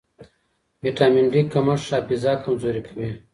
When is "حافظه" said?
1.93-2.31